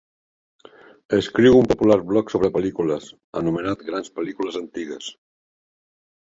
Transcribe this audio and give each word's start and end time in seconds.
Escriu 1.17 1.57
un 1.57 1.67
popular 1.71 1.97
blog 2.11 2.31
sobre 2.35 2.51
pel·lícules 2.55 3.11
anomenat 3.43 3.85
Grans 3.91 4.11
pel·lícules 4.17 4.59
antigues. 4.63 5.13